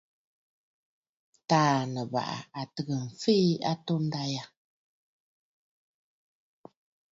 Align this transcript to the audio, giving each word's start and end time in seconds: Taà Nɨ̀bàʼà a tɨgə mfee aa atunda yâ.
Taà 1.49 1.75
Nɨ̀bàʼà 1.93 2.37
a 2.59 2.61
tɨgə 2.73 2.95
mfee 3.05 3.49
aa 3.59 3.67
atunda 3.79 4.21
yâ. 4.33 4.43